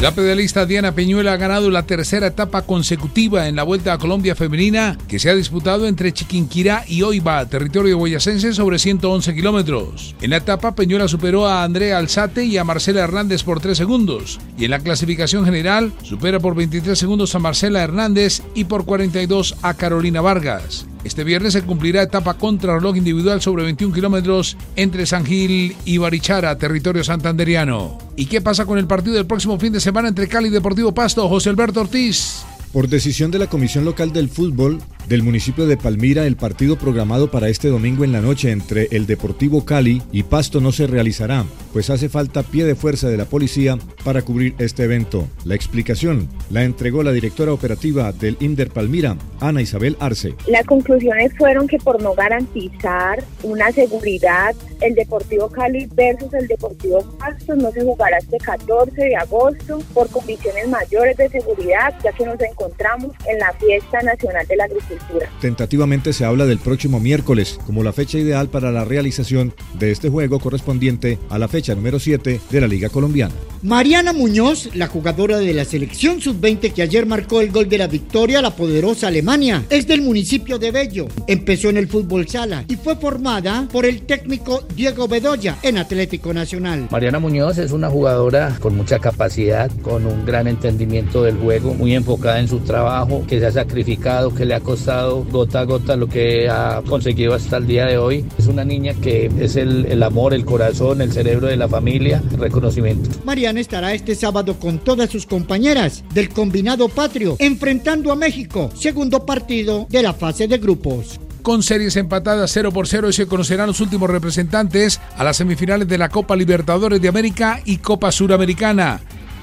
La 0.00 0.14
pedalista 0.14 0.64
Diana 0.64 0.94
Peñuela 0.94 1.34
ha 1.34 1.36
ganado 1.36 1.70
la 1.70 1.82
tercera 1.82 2.28
etapa 2.28 2.62
consecutiva 2.62 3.48
en 3.48 3.56
la 3.56 3.64
Vuelta 3.64 3.92
a 3.92 3.98
Colombia 3.98 4.34
Femenina 4.34 4.96
que 5.06 5.18
se 5.18 5.28
ha 5.28 5.34
disputado 5.34 5.86
entre 5.86 6.14
Chiquinquirá 6.14 6.84
y 6.88 7.02
Oiba, 7.02 7.44
territorio 7.44 7.98
boyacense, 7.98 8.54
sobre 8.54 8.78
111 8.78 9.34
kilómetros. 9.34 10.16
En 10.22 10.30
la 10.30 10.38
etapa, 10.38 10.74
Peñuela 10.74 11.06
superó 11.06 11.46
a 11.46 11.64
Andrea 11.64 11.98
Alzate 11.98 12.46
y 12.46 12.56
a 12.56 12.64
Marcela 12.64 13.02
Hernández 13.02 13.42
por 13.42 13.60
3 13.60 13.76
segundos. 13.76 14.40
Y 14.56 14.64
en 14.64 14.70
la 14.70 14.78
clasificación 14.78 15.44
general, 15.44 15.92
supera 16.02 16.40
por 16.40 16.54
23 16.54 16.98
segundos 16.98 17.34
a 17.34 17.38
Marcela 17.38 17.82
Hernández 17.82 18.40
y 18.54 18.64
por 18.64 18.86
42 18.86 19.56
a 19.60 19.74
Carolina 19.74 20.22
Vargas. 20.22 20.86
Este 21.02 21.24
viernes 21.24 21.54
se 21.54 21.62
cumplirá 21.62 22.02
etapa 22.02 22.34
contrarreloj 22.34 22.96
individual 22.96 23.40
sobre 23.40 23.64
21 23.64 23.94
kilómetros 23.94 24.56
entre 24.76 25.06
San 25.06 25.24
Gil 25.24 25.74
y 25.86 25.98
Barichara, 25.98 26.58
territorio 26.58 27.02
santanderiano. 27.02 27.96
¿Y 28.16 28.26
qué 28.26 28.42
pasa 28.42 28.66
con 28.66 28.76
el 28.78 28.86
partido 28.86 29.16
del 29.16 29.26
próximo 29.26 29.58
fin 29.58 29.72
de 29.72 29.80
semana 29.80 30.08
entre 30.08 30.28
Cali 30.28 30.48
y 30.48 30.50
Deportivo 30.52 30.92
Pasto? 30.92 31.26
José 31.28 31.48
Alberto 31.48 31.80
Ortiz. 31.80 32.44
Por 32.72 32.88
decisión 32.88 33.30
de 33.30 33.38
la 33.38 33.48
Comisión 33.48 33.84
Local 33.84 34.12
del 34.12 34.28
Fútbol, 34.28 34.80
del 35.10 35.24
municipio 35.24 35.66
de 35.66 35.76
Palmira, 35.76 36.24
el 36.24 36.36
partido 36.36 36.76
programado 36.78 37.32
para 37.32 37.48
este 37.48 37.66
domingo 37.66 38.04
en 38.04 38.12
la 38.12 38.20
noche 38.20 38.52
entre 38.52 38.86
el 38.92 39.06
Deportivo 39.06 39.64
Cali 39.64 40.00
y 40.12 40.22
Pasto 40.22 40.60
no 40.60 40.70
se 40.70 40.86
realizará, 40.86 41.44
pues 41.72 41.90
hace 41.90 42.08
falta 42.08 42.44
pie 42.44 42.64
de 42.64 42.76
fuerza 42.76 43.08
de 43.08 43.16
la 43.16 43.24
policía 43.24 43.76
para 44.04 44.22
cubrir 44.22 44.54
este 44.60 44.84
evento. 44.84 45.26
La 45.44 45.56
explicación 45.56 46.28
la 46.48 46.62
entregó 46.62 47.02
la 47.02 47.10
directora 47.10 47.52
operativa 47.52 48.12
del 48.12 48.36
INDER 48.38 48.70
Palmira, 48.70 49.16
Ana 49.40 49.60
Isabel 49.60 49.96
Arce. 49.98 50.36
Las 50.46 50.64
conclusiones 50.64 51.36
fueron 51.36 51.66
que 51.66 51.78
por 51.78 52.00
no 52.00 52.14
garantizar 52.14 53.24
una 53.42 53.72
seguridad, 53.72 54.54
el 54.80 54.94
Deportivo 54.94 55.50
Cali 55.50 55.88
versus 55.92 56.32
el 56.34 56.46
Deportivo 56.46 57.02
Pasto 57.18 57.56
no 57.56 57.72
se 57.72 57.82
jugará 57.82 58.16
este 58.18 58.38
14 58.38 58.92
de 58.94 59.16
agosto 59.16 59.80
por 59.92 60.08
condiciones 60.08 60.68
mayores 60.68 61.16
de 61.16 61.28
seguridad, 61.30 61.94
ya 62.04 62.12
que 62.12 62.24
nos 62.24 62.40
encontramos 62.40 63.10
en 63.26 63.40
la 63.40 63.52
fiesta 63.54 64.02
nacional 64.02 64.46
de 64.46 64.54
la 64.54 64.64
agricultura 64.64 64.99
Tentativamente 65.40 66.12
se 66.12 66.24
habla 66.24 66.46
del 66.46 66.58
próximo 66.58 67.00
miércoles 67.00 67.58
como 67.66 67.82
la 67.82 67.92
fecha 67.92 68.18
ideal 68.18 68.48
para 68.48 68.70
la 68.70 68.84
realización 68.84 69.54
de 69.78 69.90
este 69.90 70.08
juego 70.08 70.38
correspondiente 70.38 71.18
a 71.30 71.38
la 71.38 71.48
fecha 71.48 71.74
número 71.74 71.98
7 71.98 72.40
de 72.50 72.60
la 72.60 72.66
Liga 72.66 72.88
Colombiana. 72.88 73.34
Mariana 73.62 74.14
Muñoz, 74.14 74.74
la 74.74 74.86
jugadora 74.86 75.36
de 75.36 75.52
la 75.52 75.66
selección 75.66 76.18
sub-20 76.18 76.72
que 76.72 76.80
ayer 76.80 77.04
marcó 77.04 77.42
el 77.42 77.50
gol 77.50 77.68
de 77.68 77.76
la 77.76 77.88
victoria 77.88 78.38
a 78.38 78.42
la 78.42 78.56
poderosa 78.56 79.08
Alemania, 79.08 79.66
es 79.68 79.86
del 79.86 80.00
municipio 80.00 80.58
de 80.58 80.70
Bello. 80.70 81.08
Empezó 81.26 81.68
en 81.68 81.76
el 81.76 81.86
fútbol 81.86 82.26
sala 82.26 82.64
y 82.68 82.76
fue 82.76 82.96
formada 82.96 83.68
por 83.70 83.84
el 83.84 84.00
técnico 84.06 84.62
Diego 84.74 85.08
Bedoya 85.08 85.58
en 85.62 85.76
Atlético 85.76 86.32
Nacional. 86.32 86.88
Mariana 86.90 87.18
Muñoz 87.18 87.58
es 87.58 87.72
una 87.72 87.90
jugadora 87.90 88.56
con 88.60 88.78
mucha 88.78 88.98
capacidad, 88.98 89.70
con 89.82 90.06
un 90.06 90.24
gran 90.24 90.48
entendimiento 90.48 91.22
del 91.22 91.36
juego, 91.36 91.74
muy 91.74 91.94
enfocada 91.94 92.40
en 92.40 92.48
su 92.48 92.60
trabajo, 92.60 93.26
que 93.28 93.40
se 93.40 93.46
ha 93.46 93.52
sacrificado, 93.52 94.34
que 94.34 94.46
le 94.46 94.54
ha 94.54 94.60
costado 94.60 95.22
gota 95.24 95.60
a 95.60 95.64
gota 95.64 95.96
lo 95.96 96.08
que 96.08 96.48
ha 96.48 96.80
conseguido 96.88 97.34
hasta 97.34 97.58
el 97.58 97.66
día 97.66 97.84
de 97.84 97.98
hoy. 97.98 98.24
Es 98.38 98.46
una 98.46 98.64
niña 98.64 98.94
que 98.94 99.30
es 99.38 99.56
el, 99.56 99.84
el 99.84 100.02
amor, 100.02 100.32
el 100.32 100.46
corazón, 100.46 101.02
el 101.02 101.12
cerebro 101.12 101.48
de 101.48 101.58
la 101.58 101.68
familia, 101.68 102.22
reconocimiento. 102.38 103.10
Mariana 103.26 103.49
estará 103.58 103.94
este 103.94 104.14
sábado 104.14 104.58
con 104.58 104.78
todas 104.78 105.10
sus 105.10 105.26
compañeras 105.26 106.04
del 106.14 106.28
combinado 106.28 106.88
patrio 106.88 107.36
enfrentando 107.38 108.12
a 108.12 108.16
México, 108.16 108.70
segundo 108.74 109.24
partido 109.26 109.86
de 109.90 110.02
la 110.02 110.12
fase 110.12 110.48
de 110.48 110.58
grupos 110.58 111.20
con 111.42 111.62
series 111.62 111.96
empatadas 111.96 112.50
0 112.52 112.70
por 112.70 112.86
0 112.86 113.08
y 113.08 113.12
se 113.12 113.26
conocerán 113.26 113.66
los 113.66 113.80
últimos 113.80 114.10
representantes 114.10 115.00
a 115.16 115.24
las 115.24 115.38
semifinales 115.38 115.88
de 115.88 115.98
la 115.98 116.08
Copa 116.08 116.36
Libertadores 116.36 117.00
de 117.00 117.08
América 117.08 117.60
y 117.64 117.78
Copa 117.78 118.12
Suramericana. 118.12 119.00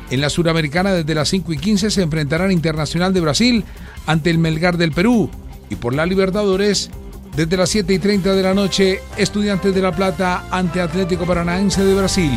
En 0.10 0.22
la 0.22 0.30
Suramericana 0.30 0.94
desde 0.94 1.16
las 1.16 1.30
5 1.30 1.54
y 1.54 1.58
15 1.58 1.92
se 1.92 2.02
enfrentarán 2.02 2.52
Internacional 2.52 3.14
de 3.14 3.22
Brasil 3.22 3.66
ante 4.06 4.30
el 4.30 4.38
Melgar 4.38 4.78
del 4.78 4.92
Perú 4.92 5.30
y 5.70 5.76
por 5.76 5.94
la 5.94 6.06
Libertadores 6.06 6.90
desde 7.36 7.58
las 7.58 7.70
7 7.70 7.94
y 7.94 8.00
30 8.00 8.34
de 8.34 8.44
la 8.44 8.54
noche 8.54 9.02
Estudiantes 9.18 9.76
de 9.76 9.82
La 9.82 9.92
Plata 9.92 10.46
ante 10.50 10.82
Atlético 10.82 11.26
Paranaense 11.26 11.84
de 11.84 11.94
Brasil. 11.94 12.32